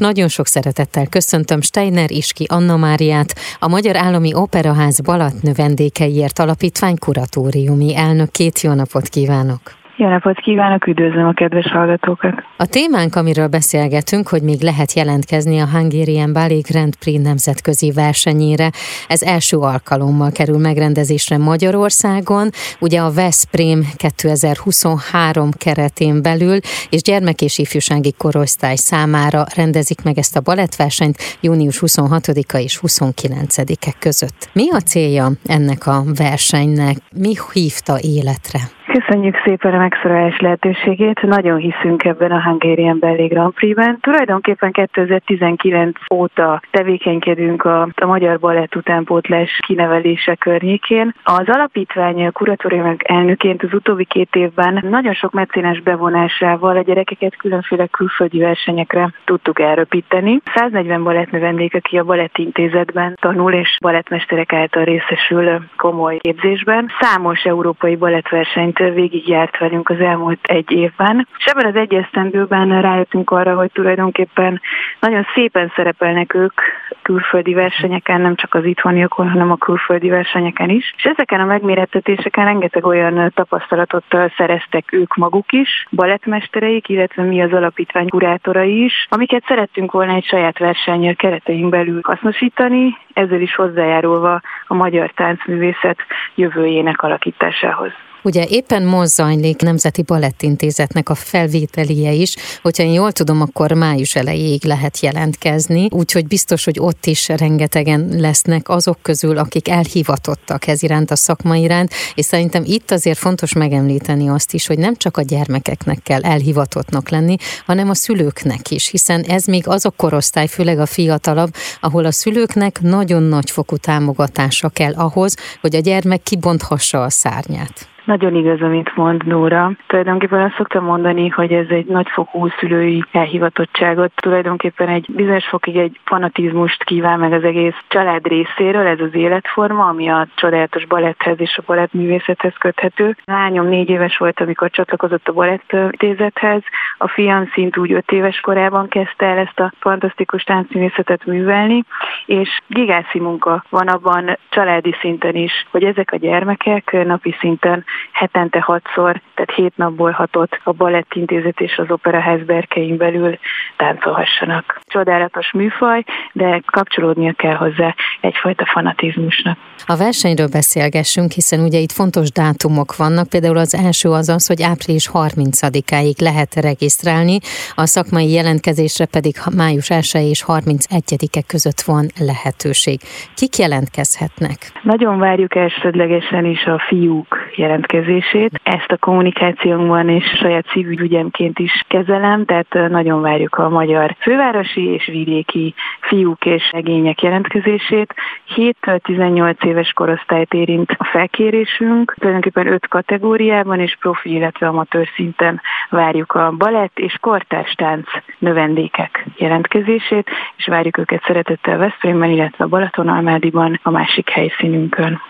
Nagyon 0.00 0.28
sok 0.28 0.46
szeretettel 0.46 1.06
köszöntöm 1.06 1.60
Steiner 1.60 2.10
Iski 2.10 2.44
Anna 2.48 2.76
Máriát, 2.76 3.34
a 3.58 3.68
Magyar 3.68 3.96
Állami 3.96 4.34
Operaház 4.34 5.00
Balat 5.00 5.42
Növendékeiért 5.42 6.38
Alapítvány 6.38 6.98
kuratóriumi 6.98 7.96
elnökét. 7.96 8.60
Jó 8.60 8.72
napot 8.72 9.08
kívánok! 9.08 9.83
Jó 9.96 10.08
napot 10.08 10.40
kívánok, 10.40 10.86
üdvözlöm 10.86 11.26
a 11.26 11.32
kedves 11.32 11.66
hallgatókat! 11.66 12.44
A 12.56 12.66
témánk, 12.66 13.14
amiről 13.14 13.48
beszélgetünk, 13.48 14.28
hogy 14.28 14.42
még 14.42 14.60
lehet 14.60 14.92
jelentkezni 14.92 15.58
a 15.58 15.68
Hungarian 15.68 16.32
Ballet 16.32 16.62
Grand 16.62 16.96
Prix 16.96 17.22
nemzetközi 17.22 17.92
versenyére. 17.92 18.70
Ez 19.08 19.22
első 19.22 19.56
alkalommal 19.56 20.30
kerül 20.30 20.58
megrendezésre 20.58 21.38
Magyarországon, 21.38 22.50
ugye 22.80 23.00
a 23.00 23.12
Veszprém 23.12 23.80
2023 23.96 25.50
keretén 25.50 26.22
belül, 26.22 26.58
és 26.90 27.02
gyermek 27.02 27.40
és 27.40 27.58
ifjúsági 27.58 28.12
korosztály 28.18 28.76
számára 28.76 29.44
rendezik 29.56 30.02
meg 30.02 30.18
ezt 30.18 30.36
a 30.36 30.40
balettversenyt 30.40 31.16
június 31.40 31.78
26-a 31.86 32.58
és 32.58 32.80
29-e 32.82 33.92
között. 33.98 34.50
Mi 34.52 34.70
a 34.70 34.80
célja 34.80 35.30
ennek 35.46 35.86
a 35.86 36.02
versenynek? 36.14 36.96
Mi 37.16 37.32
hívta 37.52 37.98
életre? 38.00 38.60
Köszönjük 39.00 39.36
szépen 39.44 39.74
a 39.74 39.78
megszorolás 39.78 40.40
lehetőségét. 40.40 41.22
Nagyon 41.22 41.58
hiszünk 41.58 42.04
ebben 42.04 42.30
a 42.30 42.42
Hungarian 42.42 42.98
Ballet 42.98 43.28
Grand 43.28 43.52
Prix-ben. 43.52 43.98
Tulajdonképpen 44.00 44.72
2019 44.72 45.98
óta 46.14 46.62
tevékenykedünk 46.70 47.64
a, 47.64 47.88
a 47.94 48.06
Magyar 48.06 48.38
Balett 48.38 48.76
utánpótlás 48.76 49.58
kinevelése 49.66 50.34
környékén. 50.34 51.14
Az 51.22 51.44
alapítvány 51.46 52.32
kuratórium 52.32 52.96
elnöként 52.98 53.62
az 53.62 53.74
utóbbi 53.74 54.04
két 54.04 54.34
évben 54.34 54.86
nagyon 54.90 55.14
sok 55.14 55.32
mecénás 55.32 55.80
bevonásával 55.80 56.76
a 56.76 56.82
gyerekeket 56.82 57.36
különféle 57.36 57.86
külföldi 57.86 58.38
versenyekre 58.38 59.12
tudtuk 59.24 59.60
elröpíteni. 59.60 60.40
140 60.54 61.02
balettnövendék, 61.02 61.74
aki 61.74 61.98
a 61.98 62.04
balettintézetben 62.04 63.16
tanul 63.20 63.52
és 63.52 63.76
balettmesterek 63.80 64.52
által 64.52 64.84
részesül 64.84 65.60
komoly 65.76 66.16
képzésben. 66.16 66.90
Számos 67.00 67.44
európai 67.44 67.96
balettversenyt 67.96 68.82
végigjárt 68.90 69.58
velünk 69.58 69.88
az 69.88 70.00
elmúlt 70.00 70.38
egy 70.42 70.70
évben. 70.70 71.28
És 71.38 71.44
ebben 71.44 71.66
az 71.66 71.76
egy 71.76 71.94
esztendőben 71.94 72.80
rájöttünk 72.82 73.30
arra, 73.30 73.54
hogy 73.54 73.70
tulajdonképpen 73.72 74.60
nagyon 75.00 75.26
szépen 75.34 75.72
szerepelnek 75.76 76.34
ők 76.34 76.60
külföldi 77.02 77.54
versenyeken, 77.54 78.20
nem 78.20 78.34
csak 78.34 78.54
az 78.54 78.64
itthoniokon, 78.64 79.30
hanem 79.30 79.50
a 79.50 79.56
külföldi 79.56 80.08
versenyeken 80.08 80.68
is. 80.68 80.94
És 80.96 81.04
ezeken 81.04 81.40
a 81.40 81.44
megmérettetéseken 81.44 82.44
rengeteg 82.44 82.86
olyan 82.86 83.32
tapasztalatot 83.34 84.04
szereztek 84.36 84.92
ők 84.92 85.14
maguk 85.14 85.52
is, 85.52 85.86
balettmestereik, 85.90 86.88
illetve 86.88 87.22
mi 87.22 87.42
az 87.42 87.52
alapítvány 87.52 88.08
kurátorai 88.08 88.84
is, 88.84 89.06
amiket 89.10 89.44
szerettünk 89.46 89.92
volna 89.92 90.14
egy 90.14 90.24
saját 90.24 90.58
verseny 90.58 91.16
keretein 91.16 91.70
belül 91.70 92.00
hasznosítani, 92.02 92.96
ezzel 93.12 93.40
is 93.40 93.54
hozzájárulva 93.54 94.40
a 94.66 94.74
magyar 94.74 95.10
táncművészet 95.10 95.98
jövőjének 96.34 97.02
alakításához. 97.02 97.92
Ugye 98.24 98.44
éppen 98.48 98.82
most 98.82 99.10
zajlik 99.10 99.60
Nemzeti 99.60 100.02
Balettintézetnek 100.02 101.08
a 101.08 101.14
felvételie 101.14 102.12
is, 102.12 102.36
hogyha 102.62 102.82
én 102.82 102.92
jól 102.92 103.12
tudom, 103.12 103.40
akkor 103.40 103.72
május 103.72 104.14
elejéig 104.14 104.64
lehet 104.64 105.00
jelentkezni, 105.00 105.88
úgyhogy 105.90 106.26
biztos, 106.26 106.64
hogy 106.64 106.78
ott 106.80 107.06
is 107.06 107.28
rengetegen 107.28 108.08
lesznek 108.16 108.68
azok 108.68 108.98
közül, 109.02 109.38
akik 109.38 109.68
elhivatottak 109.68 110.66
ez 110.66 110.82
iránt 110.82 111.10
a 111.10 111.16
szakma 111.16 111.56
iránt, 111.56 111.92
és 112.14 112.24
szerintem 112.24 112.62
itt 112.66 112.90
azért 112.90 113.18
fontos 113.18 113.52
megemlíteni 113.52 114.28
azt 114.28 114.52
is, 114.52 114.66
hogy 114.66 114.78
nem 114.78 114.96
csak 114.96 115.16
a 115.16 115.22
gyermekeknek 115.22 116.02
kell 116.02 116.22
elhivatottnak 116.22 117.08
lenni, 117.08 117.36
hanem 117.66 117.90
a 117.90 117.94
szülőknek 117.94 118.70
is, 118.70 118.88
hiszen 118.88 119.22
ez 119.22 119.44
még 119.44 119.68
az 119.68 119.84
a 119.84 119.90
korosztály, 119.90 120.46
főleg 120.46 120.78
a 120.78 120.86
fiatalabb, 120.86 121.54
ahol 121.80 122.04
a 122.04 122.12
szülőknek 122.12 122.80
nagyon 122.80 123.22
nagy 123.22 123.50
fokú 123.50 123.76
támogatása 123.76 124.68
kell 124.68 124.92
ahhoz, 124.92 125.36
hogy 125.60 125.76
a 125.76 125.80
gyermek 125.80 126.22
kibonthassa 126.22 127.02
a 127.02 127.10
szárnyát. 127.10 127.92
Nagyon 128.04 128.34
igaz, 128.34 128.62
amit 128.62 128.96
mond 128.96 129.26
Nóra. 129.26 129.70
Tulajdonképpen 129.86 130.40
azt 130.40 130.54
szoktam 130.56 130.84
mondani, 130.84 131.28
hogy 131.28 131.52
ez 131.52 131.66
egy 131.68 131.86
nagyfokú 131.86 132.48
szülői 132.48 133.04
elhivatottságot, 133.12 134.12
tulajdonképpen 134.14 134.88
egy 134.88 135.06
bizonyos 135.08 135.46
fokig 135.46 135.76
egy 135.76 136.00
fanatizmust 136.04 136.84
kíván 136.84 137.18
meg 137.18 137.32
az 137.32 137.44
egész 137.44 137.74
család 137.88 138.26
részéről, 138.26 138.86
ez 138.86 139.00
az 139.00 139.14
életforma, 139.14 139.86
ami 139.86 140.08
a 140.08 140.26
csodálatos 140.34 140.86
baletthez 140.86 141.40
és 141.40 141.58
a 141.58 141.62
balettművészethez 141.66 142.52
köthető. 142.58 143.16
Lányom 143.24 143.66
négy 143.66 143.88
éves 143.88 144.16
volt, 144.16 144.40
amikor 144.40 144.70
csatlakozott 144.70 145.28
a 145.28 145.32
balettézethez, 145.32 146.62
a 146.98 147.08
fiam 147.08 147.50
szint 147.52 147.76
úgy 147.76 147.92
öt 147.92 148.12
éves 148.12 148.40
korában 148.40 148.88
kezdte 148.88 149.26
el 149.26 149.38
ezt 149.38 149.60
a 149.60 149.72
fantasztikus 149.78 150.42
táncművészetet 150.42 151.24
művelni, 151.24 151.84
és 152.26 152.60
gigászi 152.66 153.20
munka 153.20 153.64
van 153.68 153.88
abban 153.88 154.38
családi 154.48 154.94
szinten 155.00 155.34
is, 155.34 155.66
hogy 155.70 155.84
ezek 155.84 156.12
a 156.12 156.16
gyermekek 156.16 157.04
napi 157.04 157.36
szinten 157.40 157.84
hetente 158.12 158.60
hatszor, 158.60 159.20
tehát 159.34 159.54
hét 159.54 159.76
napból 159.76 160.10
hatott 160.10 160.60
a 160.64 160.72
Balettintézet 160.72 161.60
és 161.60 161.78
az 161.78 161.90
Operaház 161.90 162.44
berkein 162.44 162.96
belül 162.96 163.38
táncolhassanak. 163.76 164.80
Csodálatos 164.86 165.52
műfaj, 165.52 166.04
de 166.32 166.60
kapcsolódnia 166.66 167.32
kell 167.32 167.54
hozzá 167.54 167.94
egyfajta 168.20 168.64
fanatizmusnak. 168.66 169.58
A 169.86 169.96
versenyről 169.96 170.48
beszélgessünk, 170.52 171.30
hiszen 171.32 171.60
ugye 171.60 171.78
itt 171.78 171.92
fontos 171.92 172.30
dátumok 172.32 172.96
vannak, 172.96 173.28
például 173.28 173.56
az 173.56 173.74
első 173.74 174.08
az 174.08 174.28
az, 174.28 174.46
hogy 174.46 174.62
április 174.62 175.10
30-áig 175.12 176.20
lehet 176.20 176.54
regisztrálni, 176.54 177.38
a 177.74 177.86
szakmai 177.86 178.30
jelentkezésre 178.30 179.06
pedig 179.06 179.34
május 179.56 179.90
1 179.90 180.12
és 180.14 180.44
31-e 180.46 181.42
között 181.46 181.80
van 181.80 182.06
lehetőség. 182.18 183.00
Kik 183.34 183.56
jelentkezhetnek? 183.56 184.58
Nagyon 184.82 185.18
várjuk 185.18 185.54
elsődlegesen 185.54 186.44
is 186.44 186.64
a 186.64 186.78
fiúk 186.88 187.36
jelentkezését 187.56 187.83
jelentkezését. 187.92 188.60
Ezt 188.62 188.90
a 188.90 188.96
kommunikációnkban 188.96 190.08
és 190.08 190.24
saját 190.24 190.66
szívügyemként 190.72 191.58
is 191.58 191.84
kezelem, 191.88 192.44
tehát 192.44 192.90
nagyon 192.90 193.20
várjuk 193.20 193.54
a 193.54 193.68
magyar 193.68 194.16
fővárosi 194.20 194.84
és 194.84 195.06
vidéki 195.06 195.74
fiúk 196.00 196.44
és 196.44 196.70
legények 196.70 197.22
jelentkezését. 197.22 198.14
7-18 198.56 199.64
éves 199.64 199.92
korosztályt 199.92 200.52
érint 200.52 200.90
a 200.98 201.04
felkérésünk, 201.04 202.14
tulajdonképpen 202.18 202.66
öt 202.66 202.88
kategóriában 202.88 203.80
és 203.80 203.96
profi, 204.00 204.30
illetve 204.30 204.66
amatőr 204.66 205.08
szinten 205.14 205.60
várjuk 205.90 206.32
a 206.32 206.50
balett 206.58 206.98
és 206.98 207.16
kortárs 207.20 207.72
tánc 207.72 208.06
növendékek 208.38 209.24
jelentkezését, 209.36 210.30
és 210.56 210.66
várjuk 210.66 210.98
őket 210.98 211.22
szeretettel 211.26 211.78
Veszprémben, 211.78 212.30
illetve 212.30 212.64
a 212.64 212.68
Balatonalmádiban, 212.68 213.80
a 213.82 213.90
másik 213.90 214.30
helyszínünkön. 214.30 215.20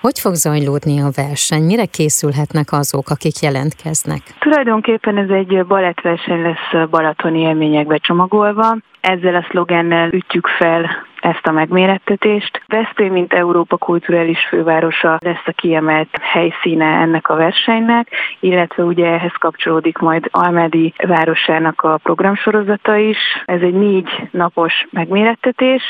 Hogy 0.00 0.18
fog 0.18 0.34
zajlódni 0.34 1.00
a 1.00 1.10
verseny? 1.16 1.62
Mire 1.62 1.86
készülhetnek 1.86 2.72
azok, 2.72 3.08
akik 3.10 3.36
jelentkeznek? 3.40 4.22
Tulajdonképpen 4.38 5.16
ez 5.18 5.28
egy 5.28 5.66
balettverseny 5.66 6.42
lesz 6.42 6.88
balatoni 6.90 7.40
élményekbe 7.40 7.96
csomagolva. 7.96 8.76
Ezzel 9.00 9.34
a 9.34 9.46
szlogennel 9.50 10.12
ütjük 10.12 10.46
fel 10.46 10.90
ezt 11.22 11.46
a 11.46 11.50
megmérettetést. 11.52 12.62
Veszprém, 12.66 13.12
mint 13.12 13.32
Európa 13.32 13.76
kulturális 13.76 14.46
fővárosa 14.48 15.18
lesz 15.20 15.46
a 15.46 15.52
kiemelt 15.52 16.08
helyszíne 16.20 16.84
ennek 16.84 17.28
a 17.28 17.34
versenynek, 17.34 18.08
illetve 18.40 18.82
ugye 18.82 19.06
ehhez 19.06 19.32
kapcsolódik 19.38 19.98
majd 19.98 20.28
Almedi 20.30 20.94
városának 21.06 21.80
a 21.82 21.96
programsorozata 22.02 22.96
is. 22.96 23.18
Ez 23.44 23.60
egy 23.60 23.74
négy 23.74 24.28
napos 24.30 24.86
megmérettetés, 24.90 25.82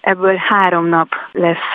ebből 0.00 0.36
három 0.36 0.86
nap 0.86 1.08
lesz 1.32 1.68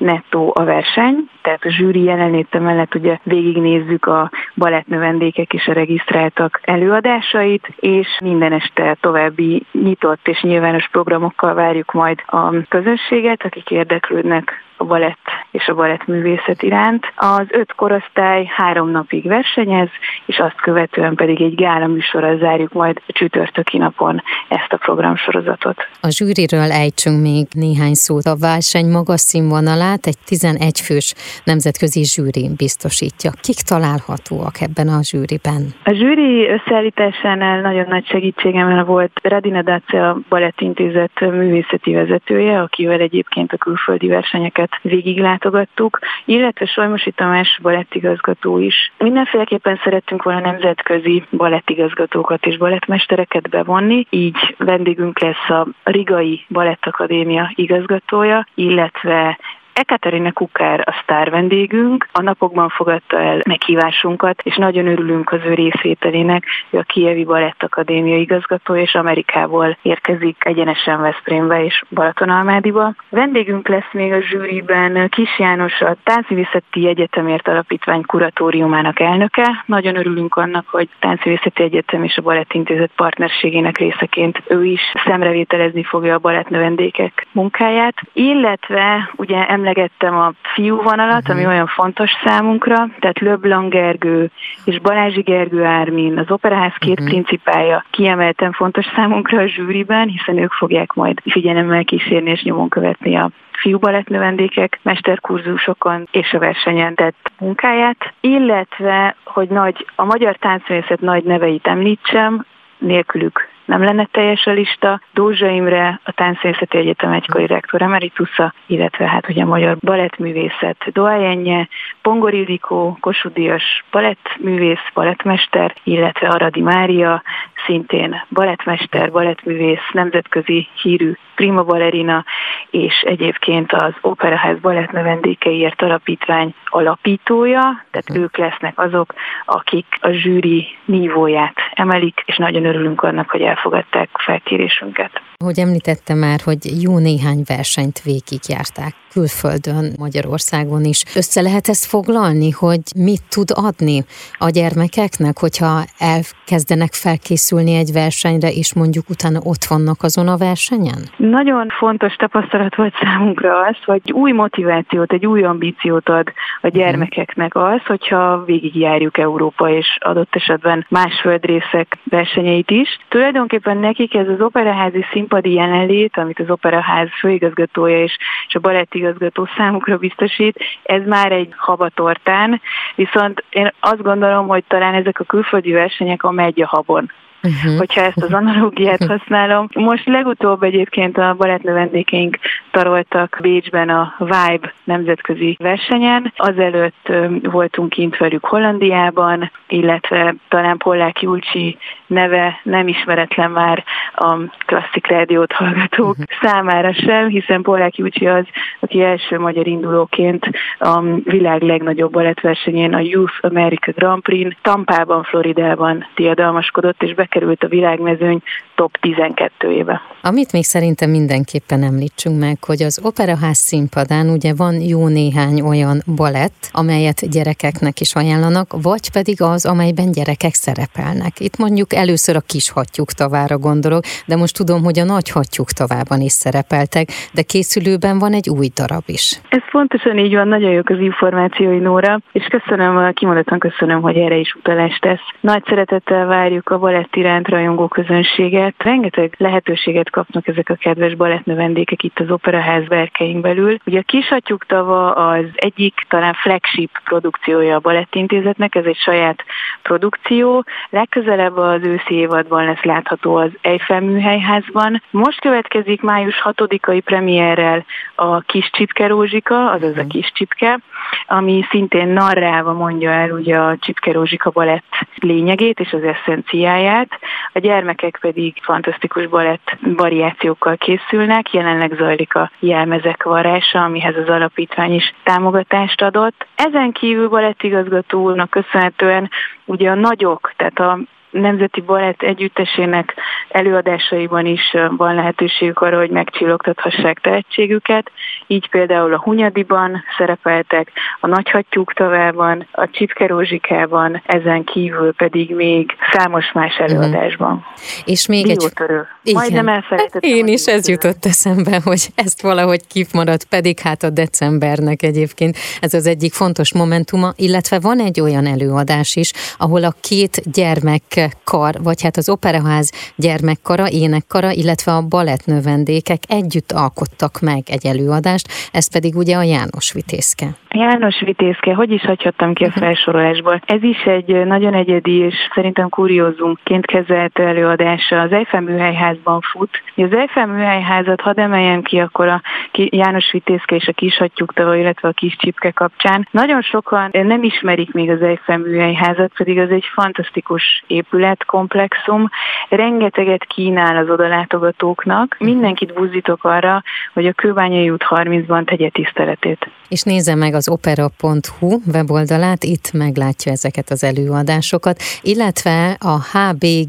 nettó 0.00 0.52
a 0.54 0.64
verseny, 0.64 1.28
tehát 1.42 1.64
a 1.64 1.70
zsűri 1.70 2.02
jelenléte 2.02 2.58
mellett 2.58 2.94
ugye 2.94 3.18
végignézzük 3.22 4.06
a 4.06 4.30
balettnövendékek 4.54 5.52
és 5.52 5.66
a 5.66 5.72
regisztráltak 5.72 6.60
előadásait, 6.62 7.68
és 7.76 8.18
minden 8.22 8.52
este 8.52 8.96
további 9.00 9.62
nyitott 9.72 10.28
és 10.28 10.40
nyilvános 10.40 10.88
programokkal 10.88 11.54
várjuk 11.54 11.92
majd 11.92 12.22
a 12.26 12.68
közönséget, 12.68 13.44
akik 13.44 13.70
érdeklődnek 13.70 14.64
a 14.80 14.84
balett 14.84 15.28
és 15.50 15.68
a 15.68 15.74
balettművészet 15.74 16.62
iránt. 16.62 17.12
Az 17.16 17.46
öt 17.48 17.72
korosztály 17.74 18.44
három 18.56 18.90
napig 18.90 19.26
versenyez, 19.26 19.88
és 20.26 20.38
azt 20.38 20.60
követően 20.60 21.14
pedig 21.14 21.40
egy 21.42 21.54
gála 21.54 21.86
műsorral 21.86 22.38
zárjuk 22.38 22.72
majd 22.72 23.00
a 23.06 23.12
csütörtöki 23.12 23.78
napon 23.78 24.22
ezt 24.48 24.72
a 24.72 24.76
programsorozatot. 24.76 25.76
A 26.00 26.10
zsűriről 26.10 26.70
ejtsünk 26.70 27.20
még 27.20 27.46
néhány 27.52 27.94
szót. 27.94 28.24
A 28.24 28.36
verseny 28.36 28.90
magas 28.90 29.20
színvonalát 29.20 30.06
egy 30.06 30.18
11 30.24 30.80
fős 30.80 31.14
nemzetközi 31.44 32.04
zsűri 32.04 32.50
biztosítja. 32.56 33.30
Kik 33.40 33.60
találhatóak 33.72 34.60
ebben 34.60 34.88
a 34.88 35.02
zsűriben? 35.02 35.62
A 35.84 35.92
zsűri 35.92 36.48
összeállításánál 36.48 37.60
nagyon 37.60 37.86
nagy 37.88 38.06
segítségem 38.06 38.84
volt 38.84 39.12
Radina 39.22 39.62
Dace, 39.62 40.08
a 40.08 40.18
Balettintézet 40.28 41.20
művészeti 41.20 41.92
vezetője, 41.92 42.60
akivel 42.60 43.00
egyébként 43.00 43.52
a 43.52 43.56
külföldi 43.56 44.06
versenyeket 44.06 44.69
Színpadot 44.70 45.02
végiglátogattuk, 45.02 45.98
illetve 46.24 46.66
Solmosi 46.66 47.10
Tamás 47.10 47.58
balettigazgató 47.62 48.58
is. 48.58 48.92
Mindenféleképpen 48.98 49.80
szerettünk 49.84 50.22
volna 50.22 50.40
nemzetközi 50.40 51.24
balettigazgatókat 51.30 52.46
és 52.46 52.56
balettmestereket 52.56 53.48
bevonni, 53.48 54.06
így 54.10 54.54
vendégünk 54.58 55.20
lesz 55.20 55.48
a 55.48 55.66
Rigai 55.82 56.44
Balettakadémia 56.48 57.52
igazgatója, 57.54 58.46
illetve 58.54 59.38
Ekaterina 59.80 60.32
Kukár 60.32 60.80
a 60.86 61.00
sztár 61.02 61.30
vendégünk, 61.30 62.08
a 62.12 62.22
napokban 62.22 62.68
fogadta 62.68 63.20
el 63.20 63.40
meghívásunkat, 63.48 64.40
és 64.42 64.56
nagyon 64.56 64.86
örülünk 64.86 65.32
az 65.32 65.40
ő 65.44 65.54
részvételének, 65.54 66.44
ő 66.70 66.78
a 66.78 66.82
Kievi 66.82 67.24
Balett 67.24 67.62
Akadémia 67.62 68.16
igazgató, 68.16 68.76
és 68.76 68.94
Amerikából 68.94 69.76
érkezik 69.82 70.44
egyenesen 70.44 71.00
Veszprémbe 71.00 71.64
és 71.64 71.82
Balatonalmádiba. 71.90 72.94
Vendégünk 73.08 73.68
lesz 73.68 73.92
még 73.92 74.12
a 74.12 74.20
zsűriben 74.20 75.08
Kis 75.08 75.38
János, 75.38 75.80
a 75.80 75.96
Táncművészeti 76.04 76.88
Egyetemért 76.88 77.48
Alapítvány 77.48 78.02
kuratóriumának 78.02 79.00
elnöke. 79.00 79.64
Nagyon 79.66 79.96
örülünk 79.96 80.36
annak, 80.36 80.68
hogy 80.68 80.88
Táncművészeti 80.98 81.62
Egyetem 81.62 82.04
és 82.04 82.16
a 82.16 82.22
Balettintézet 82.22 82.90
partnerségének 82.96 83.78
részeként 83.78 84.42
ő 84.48 84.64
is 84.64 84.80
szemrevételezni 85.04 85.82
fogja 85.82 86.14
a 86.14 86.18
balett 86.18 86.48
növendékek 86.48 87.26
munkáját, 87.32 87.94
illetve 88.12 89.10
ugye 89.16 89.46
emlegettem 89.70 90.18
a 90.18 90.32
fiú 90.54 90.82
vonalat, 90.82 91.28
ami 91.28 91.40
mhm. 91.40 91.50
olyan 91.50 91.66
fontos 91.66 92.10
számunkra, 92.24 92.88
tehát 92.98 93.18
Löblan 93.18 93.68
Gergő 93.68 94.30
és 94.64 94.78
Balázsi 94.80 95.20
Gergő 95.20 95.64
Ármin, 95.64 96.18
az 96.18 96.30
Operaház 96.30 96.74
két 96.78 96.92
uh-huh. 96.92 97.08
principája 97.08 97.84
kiemelten 97.90 98.52
fontos 98.52 98.86
számunkra 98.94 99.42
a 99.42 99.46
zsűriben, 99.46 100.08
hiszen 100.08 100.38
ők 100.38 100.52
fogják 100.52 100.92
majd 100.92 101.20
figyelemmel 101.24 101.84
kísérni 101.84 102.30
és 102.30 102.42
nyomon 102.42 102.68
követni 102.68 103.16
a 103.16 103.30
fiúbalett 103.52 104.08
növendékek 104.08 104.78
mesterkurzusokon 104.82 106.08
és 106.10 106.32
a 106.32 106.38
versenyen 106.38 106.94
tett 106.94 107.32
munkáját, 107.38 108.14
illetve, 108.20 109.16
hogy 109.24 109.48
nagy, 109.48 109.86
a 109.96 110.04
magyar 110.04 110.36
táncművészet 110.36 111.00
nagy 111.00 111.24
neveit 111.24 111.66
említsem, 111.66 112.44
nélkülük 112.78 113.48
nem 113.70 113.84
lenne 113.84 114.08
teljes 114.10 114.46
a 114.46 114.50
lista. 114.50 115.00
Dózsa 115.14 115.46
Imre, 115.46 116.00
a 116.04 116.12
Táncművészeti 116.12 116.78
Egyetem 116.78 117.12
egykori 117.12 117.46
rektor 117.46 117.82
emeritusza, 117.82 118.54
illetve 118.66 119.08
hát 119.08 119.28
ugye 119.28 119.42
a 119.42 119.46
magyar 119.46 119.76
balettművészet 119.80 120.92
doajenje, 120.92 121.68
Pongor 122.02 122.34
Ildikó, 122.34 122.96
Kossuth 123.00 123.34
Díjas 123.34 123.84
balettművész, 123.90 124.86
balettmester, 124.94 125.74
illetve 125.84 126.28
Aradi 126.28 126.60
Mária, 126.60 127.22
szintén 127.66 128.24
balettmester, 128.30 129.10
balettművész, 129.10 129.90
nemzetközi 129.92 130.68
hírű 130.82 131.12
prima 131.40 131.64
ballerina, 131.64 132.24
és 132.70 133.00
egyébként 133.06 133.72
az 133.72 133.92
Operaház 134.00 134.58
balett 134.58 134.90
növendékeiért 134.90 135.82
alapítvány 135.82 136.54
alapítója, 136.64 137.60
tehát 137.90 138.10
uh-huh. 138.10 138.24
ők 138.24 138.36
lesznek 138.36 138.78
azok, 138.78 139.14
akik 139.44 139.86
a 140.00 140.10
zsűri 140.10 140.66
nívóját 140.84 141.54
emelik, 141.72 142.22
és 142.26 142.36
nagyon 142.36 142.64
örülünk 142.64 143.02
annak, 143.02 143.30
hogy 143.30 143.42
elfogadták 143.60 144.10
felkérésünket. 144.24 145.22
Hogy 145.44 145.58
említette 145.58 146.14
már, 146.14 146.40
hogy 146.40 146.82
jó 146.82 146.98
néhány 146.98 147.42
versenyt 147.46 148.02
végigjárták 148.02 148.94
külföldön, 149.12 149.84
Magyarországon 149.98 150.84
is. 150.84 151.04
Össze 151.16 151.40
lehet 151.40 151.68
ezt 151.68 151.86
foglalni, 151.86 152.50
hogy 152.50 152.84
mit 152.96 153.22
tud 153.34 153.50
adni 153.68 153.98
a 154.38 154.48
gyermekeknek, 154.48 155.38
hogyha 155.38 155.74
elkezdenek 155.98 156.92
felkészülni 156.92 157.74
egy 157.82 157.92
versenyre, 157.92 158.48
és 158.60 158.74
mondjuk 158.74 159.08
utána 159.08 159.40
ott 159.52 159.64
vannak 159.72 160.02
azon 160.02 160.28
a 160.28 160.36
versenyen? 160.36 161.00
Nagyon 161.16 161.68
fontos 161.68 162.14
tapasztalat 162.14 162.74
volt 162.76 162.94
számunkra 163.02 163.52
az, 163.68 163.76
hogy 163.84 164.12
új 164.12 164.32
motivációt, 164.32 165.12
egy 165.12 165.26
új 165.26 165.42
ambíciót 165.42 166.08
ad 166.08 166.26
a 166.60 166.66
mhm. 166.66 166.76
gyermekeknek 166.76 167.54
az, 167.54 167.80
hogyha 167.86 168.44
végigjárjuk 168.44 169.18
Európa 169.18 169.70
és 169.70 169.98
adott 170.00 170.34
esetben 170.34 170.86
más 170.88 171.20
földrészek 171.20 171.98
versenyeit 172.04 172.70
is. 172.70 172.88
Tulajdonképpen 173.08 173.76
nekik 173.76 174.14
ez 174.14 174.28
az 174.28 174.40
operaházi 174.40 175.04
színpadi 175.30 175.52
jelenlét, 175.52 176.16
amit 176.16 176.40
az 176.40 176.50
operaház 176.50 177.08
főigazgatója 177.18 178.02
és, 178.02 178.16
és 178.48 178.54
a 178.54 178.60
baletti 178.60 178.98
igazgató 178.98 179.48
számukra 179.56 179.96
biztosít, 179.96 180.58
ez 180.82 181.06
már 181.06 181.32
egy 181.32 181.52
habatortán, 181.56 182.60
viszont 182.94 183.44
én 183.50 183.72
azt 183.80 184.02
gondolom, 184.02 184.46
hogy 184.46 184.64
talán 184.68 184.94
ezek 184.94 185.20
a 185.20 185.24
külföldi 185.24 185.72
versenyek 185.72 186.22
a 186.22 186.30
megy 186.30 186.62
a 186.62 186.66
habon 186.66 187.10
uh-huh. 187.42 187.78
hogyha 187.78 188.00
ezt 188.00 188.22
az 188.22 188.32
analógiát 188.32 189.04
használom. 189.04 189.68
Most 189.74 190.06
legutóbb 190.06 190.62
egyébként 190.62 191.18
a 191.18 191.34
balettnövendékeink 191.38 192.38
taroltak 192.70 193.38
Bécsben 193.42 193.88
a 193.88 194.14
Vibe 194.18 194.72
nemzetközi 194.84 195.56
versenyen. 195.58 196.32
Azelőtt 196.36 197.12
voltunk 197.42 197.88
kint 197.88 198.16
velük 198.16 198.44
Hollandiában, 198.44 199.50
illetve 199.68 200.34
talán 200.48 200.76
Pollák 200.76 201.22
Julcsi 201.22 201.78
neve 202.06 202.60
nem 202.62 202.88
ismeretlen 202.88 203.50
már 203.50 203.84
a 204.14 204.36
klasszik 204.66 205.06
rádiót 205.06 205.52
hallgatók 205.52 206.16
uh-huh. 206.18 206.26
számára 206.42 206.92
sem, 206.92 207.28
hiszen 207.28 207.62
Pollák 207.62 207.96
Julcsi 207.96 208.26
az, 208.26 208.44
aki 208.80 209.02
első 209.02 209.38
magyar 209.38 209.66
indulóként 209.66 210.50
a 210.78 211.00
világ 211.24 211.62
legnagyobb 211.62 212.12
balettversenyén, 212.12 212.94
a 212.94 213.00
Youth 213.00 213.34
America 213.40 213.92
Grand 213.92 214.22
Prix-n, 214.22 214.56
Tampában, 214.62 215.22
Floridában 215.22 216.06
diadalmaskodott, 216.14 217.02
és 217.02 217.14
be 217.14 217.24
bekerült 217.30 217.62
a 217.62 217.68
világmezőny 217.68 218.42
top 218.80 218.98
12-ébe. 219.02 220.00
Amit 220.22 220.52
még 220.52 220.64
szerintem 220.64 221.10
mindenképpen 221.10 221.82
említsünk 221.82 222.38
meg, 222.38 222.56
hogy 222.64 222.82
az 222.82 223.00
Operaház 223.04 223.56
színpadán 223.56 224.26
ugye 224.36 224.52
van 224.56 224.74
jó 224.92 225.08
néhány 225.08 225.60
olyan 225.60 225.98
balett, 226.16 226.60
amelyet 226.72 227.30
gyerekeknek 227.30 228.00
is 228.00 228.14
ajánlanak, 228.14 228.68
vagy 228.82 229.06
pedig 229.12 229.42
az, 229.42 229.66
amelyben 229.66 230.12
gyerekek 230.12 230.54
szerepelnek. 230.64 231.34
Itt 231.46 231.56
mondjuk 231.58 231.94
először 231.94 232.36
a 232.36 232.48
kis 232.52 232.70
hattyúk 232.70 233.10
tavára 233.20 233.58
gondolok, 233.58 234.04
de 234.26 234.36
most 234.36 234.56
tudom, 234.56 234.82
hogy 234.82 234.98
a 234.98 235.04
nagy 235.04 235.28
hattyúk 235.30 235.70
tavában 235.80 236.20
is 236.20 236.32
szerepeltek, 236.32 237.06
de 237.36 237.42
készülőben 237.42 238.18
van 238.18 238.32
egy 238.32 238.48
új 238.58 238.68
darab 238.80 239.06
is. 239.06 239.40
Ez 239.48 239.64
pontosan 239.70 240.18
így 240.18 240.34
van, 240.34 240.48
nagyon 240.48 240.70
jók 240.70 240.88
az 240.88 240.98
információi 240.98 241.78
Nóra, 241.78 242.20
és 242.32 242.46
köszönöm, 242.56 243.12
kimondottan 243.12 243.58
köszönöm, 243.58 244.00
hogy 244.00 244.16
erre 244.16 244.36
is 244.36 244.54
utalást 244.54 245.00
tesz. 245.00 245.26
Nagy 245.40 245.64
szeretettel 245.68 246.26
várjuk 246.26 246.68
a 246.68 246.78
balett 246.78 247.14
iránt 247.16 247.48
rajongó 247.48 247.88
közönséget. 247.88 248.69
Rengeteg 248.78 249.34
lehetőséget 249.38 250.10
kapnak 250.10 250.48
ezek 250.48 250.68
a 250.68 250.74
kedves 250.74 251.14
balettnövendékek 251.14 252.02
itt 252.02 252.18
az 252.18 252.30
Operaház 252.30 252.84
berkeink 252.86 253.40
belül. 253.40 253.76
Ugye 253.86 253.98
a 253.98 254.02
Kisatyuk 254.02 254.66
tava 254.66 255.12
az 255.12 255.44
egyik 255.54 255.94
talán 256.08 256.32
flagship 256.32 256.90
produkciója 257.04 257.74
a 257.74 257.80
Balettintézetnek, 257.80 258.74
ez 258.74 258.84
egy 258.84 258.96
saját 258.96 259.44
produkció. 259.82 260.64
Legközelebb 260.90 261.56
az 261.56 261.82
őszi 261.82 262.14
évadban 262.14 262.64
lesz 262.64 262.82
látható 262.82 263.36
az 263.36 263.50
Eiffel 263.60 264.00
műhelyházban. 264.00 265.02
Most 265.10 265.40
következik 265.40 266.02
május 266.02 266.42
6-ai 266.44 267.00
premierrel 267.04 267.84
a 268.14 268.40
Kis 268.40 268.70
Csipke 268.72 269.06
Rózsika, 269.06 269.70
azaz 269.70 269.96
a 269.96 270.00
mhm. 270.00 270.08
Kis 270.08 270.32
Csipke, 270.34 270.78
ami 271.26 271.64
szintén 271.70 272.08
narrálva 272.08 272.72
mondja 272.72 273.10
el 273.10 273.30
ugye 273.30 273.56
a 273.56 273.76
Csipke 273.78 274.12
Rózsika 274.12 274.50
balett 274.50 275.06
lényegét 275.16 275.80
és 275.80 275.92
az 275.92 276.02
eszenciáját. 276.02 277.08
A 277.52 277.58
gyermekek 277.58 278.18
pedig 278.20 278.59
fantasztikus 278.60 279.26
balett 279.26 279.76
variációkkal 279.80 280.76
készülnek, 280.76 281.52
jelenleg 281.52 281.94
zajlik 281.98 282.34
a 282.34 282.50
jelmezek 282.58 283.22
varása, 283.22 283.82
amihez 283.82 284.16
az 284.16 284.28
alapítvány 284.28 284.94
is 284.94 285.14
támogatást 285.22 286.02
adott. 286.02 286.46
Ezen 286.54 286.92
kívül 286.92 287.28
balettigazgatónak 287.28 288.50
köszönhetően 288.50 289.30
ugye 289.64 289.90
a 289.90 289.94
nagyok, 289.94 290.52
tehát 290.56 290.78
a 290.78 290.98
Nemzeti 291.30 291.80
Balett 291.80 292.22
Együttesének 292.22 293.14
előadásaiban 293.48 294.46
is 294.46 294.76
van 294.96 295.14
lehetőségük 295.14 295.80
arra, 295.80 295.98
hogy 295.98 296.10
megcsillogtathassák 296.10 297.18
tehetségüket. 297.20 298.10
Így 298.46 298.68
például 298.68 299.14
a 299.14 299.20
Hunyadiban 299.20 300.04
szerepeltek, 300.18 300.92
a 301.20 301.26
Nagyhattyúk 301.26 301.92
tavában, 301.92 302.66
a 302.72 302.90
Csipke 302.90 303.26
Rózsikában, 303.26 304.22
ezen 304.26 304.64
kívül 304.64 305.14
pedig 305.14 305.54
még 305.54 305.96
számos 306.12 306.52
más 306.52 306.78
mhm. 306.78 306.82
előadásban. 306.82 307.52
Uh-huh. 307.52 307.74
És 308.04 308.26
még 308.26 308.46
Biótörő. 308.46 309.06
egy... 309.24 309.34
Majdnem 309.34 309.68
elfelejtettem. 309.68 310.30
Én 310.30 310.46
is 310.46 310.66
ez 310.66 310.88
jutott 310.88 311.24
eszembe, 311.24 311.80
hogy 311.84 312.08
ezt 312.14 312.42
valahogy 312.42 312.86
kifmaradt, 312.86 313.44
pedig 313.44 313.80
hát 313.80 314.02
a 314.02 314.10
decembernek 314.10 315.02
egyébként 315.02 315.56
ez 315.80 315.94
az 315.94 316.06
egyik 316.06 316.32
fontos 316.32 316.74
momentuma, 316.74 317.32
illetve 317.36 317.78
van 317.80 318.00
egy 318.00 318.20
olyan 318.20 318.46
előadás 318.46 319.16
is, 319.16 319.32
ahol 319.58 319.84
a 319.84 319.94
két 320.00 320.52
gyermek 320.52 321.19
kar, 321.44 321.74
vagy 321.82 322.02
hát 322.02 322.16
az 322.16 322.28
operaház 322.28 323.12
gyermekkara, 323.16 323.84
énekkara, 323.90 324.50
illetve 324.50 324.92
a 324.92 325.06
balett 325.08 325.44
növendékek 325.44 326.22
együtt 326.28 326.72
alkottak 326.72 327.40
meg 327.40 327.62
egy 327.66 327.86
előadást, 327.86 328.48
ez 328.72 328.92
pedig 328.92 329.14
ugye 329.16 329.36
a 329.36 329.42
János 329.42 329.92
Vitézke. 329.92 330.46
János 330.70 331.20
Vitézke, 331.20 331.74
hogy 331.74 331.90
is 331.90 332.02
hagyhattam 332.02 332.54
ki 332.54 332.64
a 332.64 332.70
felsorolásból? 332.70 333.62
Ez 333.66 333.82
is 333.82 334.02
egy 334.02 334.44
nagyon 334.46 334.74
egyedi 334.74 335.16
és 335.16 335.34
szerintem 335.54 335.88
kuriózumként 335.88 336.86
kezelt 336.86 337.38
előadása. 337.38 338.20
Az 338.20 338.32
Eiffel 338.32 338.60
műhelyházban 338.60 339.40
fut. 339.40 339.82
Az 339.96 340.12
Eiffel 340.12 340.46
műhelyházat, 340.46 341.20
hadd 341.20 341.40
emeljem 341.40 341.82
ki 341.82 341.98
akkor 341.98 342.28
a 342.28 342.42
János 342.72 343.30
Vitézke 343.32 343.74
és 343.74 343.86
a 343.86 343.92
kis 343.92 344.16
hattyúktava, 344.16 344.76
illetve 344.76 345.08
a 345.08 345.12
kis 345.12 345.36
csipke 345.36 345.70
kapcsán. 345.70 346.28
Nagyon 346.30 346.62
sokan 346.62 347.08
nem 347.12 347.42
ismerik 347.42 347.92
még 347.92 348.10
az 348.10 348.22
Eiffel 348.22 348.58
műhelyházat, 348.58 349.32
pedig 349.36 349.58
az 349.58 349.70
egy 349.70 349.84
fantasztikus 349.94 350.84
épületkomplexum. 351.10 352.28
Rengeteget 352.68 353.44
kínál 353.44 353.96
az 353.96 354.08
odalátogatóknak. 354.08 355.36
Mindenkit 355.38 355.94
buzdítok 355.94 356.44
arra, 356.44 356.82
hogy 357.14 357.26
a 357.26 357.32
Kőbányai 357.32 357.90
út 357.90 358.04
30-ban 358.08 358.64
tegye 358.64 358.88
tiszteletét. 358.88 359.70
És 359.88 360.02
nézze 360.02 360.34
meg 360.34 360.54
az 360.54 360.68
opera.hu 360.68 361.78
weboldalát, 361.92 362.64
itt 362.64 362.92
meglátja 362.92 363.52
ezeket 363.52 363.90
az 363.90 364.04
előadásokat, 364.04 365.00
illetve 365.22 365.96
a 365.98 366.18
hbgpv.hu 366.32 366.82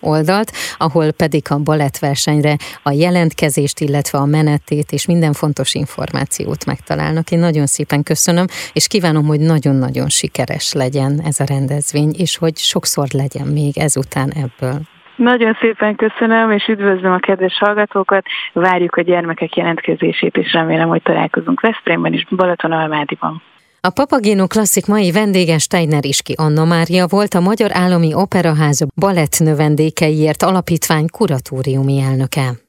oldalt, 0.00 0.52
ahol 0.78 1.12
pedig 1.12 1.42
a 1.48 1.58
balettversenyre 1.58 2.56
a 2.82 2.90
jelentkezést, 2.90 3.80
illetve 3.80 4.18
a 4.18 4.24
menetét 4.24 4.92
és 4.92 5.06
minden 5.06 5.32
fontos 5.32 5.74
információt 5.74 6.64
megtalálnak. 6.66 7.30
Én 7.30 7.38
nagyon 7.38 7.66
szépen 7.66 8.02
köszönöm, 8.02 8.46
és 8.72 8.86
kívánom, 8.86 9.26
hogy 9.26 9.40
nagyon-nagyon 9.40 10.08
sikeres 10.08 10.72
legyen 10.72 11.20
ez 11.24 11.40
a 11.40 11.44
rendezvény, 11.44 12.14
és 12.18 12.38
hogy 12.48 12.56
sokszor 12.56 13.06
legyen 13.12 13.46
még 13.46 13.78
ezután 13.78 14.30
ebből. 14.30 14.80
Nagyon 15.16 15.56
szépen 15.60 15.96
köszönöm, 15.96 16.50
és 16.50 16.66
üdvözlöm 16.66 17.12
a 17.12 17.18
kedves 17.18 17.58
hallgatókat. 17.58 18.24
Várjuk 18.52 18.96
a 18.96 19.00
gyermekek 19.00 19.56
jelentkezését, 19.56 20.36
és 20.36 20.52
remélem, 20.52 20.88
hogy 20.88 21.02
találkozunk 21.02 21.60
Veszprémben 21.60 22.12
és 22.12 22.26
Balaton-Almádiban. 22.30 23.42
A 23.80 23.90
Papagéno 23.90 24.46
Klasszik 24.46 24.86
mai 24.86 25.10
vendége 25.10 25.58
Steiner 25.58 26.04
Iski 26.04 26.34
Anna 26.36 26.64
Mária 26.64 27.06
volt 27.06 27.34
a 27.34 27.40
Magyar 27.40 27.70
Állami 27.72 28.14
Operaház 28.14 28.86
balett 29.00 29.38
növendékeiért 29.38 30.42
alapítvány 30.42 31.06
kuratóriumi 31.10 32.00
elnöke. 32.00 32.66